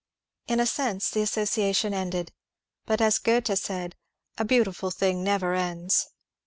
In 0.47 0.59
a 0.59 0.65
sense 0.65 1.11
the 1.11 1.21
association 1.21 1.93
ended. 1.93 2.31
But 2.87 3.01
as 3.01 3.19
Goethe 3.19 3.55
said, 3.55 3.91
^^ 3.91 3.93
a 4.39 4.43
beautiful 4.43 4.89
thing 4.89 5.23
never 5.23 5.53
ends." 5.53 6.07